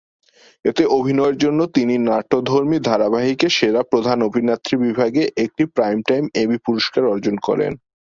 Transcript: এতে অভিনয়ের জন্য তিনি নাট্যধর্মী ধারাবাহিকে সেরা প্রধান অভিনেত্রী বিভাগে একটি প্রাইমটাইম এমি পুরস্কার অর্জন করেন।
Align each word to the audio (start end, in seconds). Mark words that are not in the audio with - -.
এতে 0.65 0.83
অভিনয়ের 0.97 1.37
জন্য 1.37 1.59
তিনি 1.75 1.95
নাট্যধর্মী 2.09 2.77
ধারাবাহিকে 2.89 3.47
সেরা 3.57 3.81
প্রধান 3.91 4.17
অভিনেত্রী 4.27 4.75
বিভাগে 4.85 5.23
একটি 5.43 5.63
প্রাইমটাইম 5.75 6.23
এমি 6.41 6.57
পুরস্কার 6.65 7.03
অর্জন 7.05 7.35
করেন। 7.47 7.71